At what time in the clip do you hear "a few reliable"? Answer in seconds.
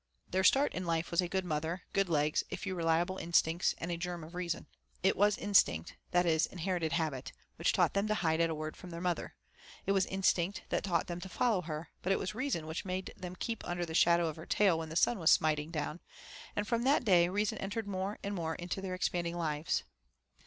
2.49-3.17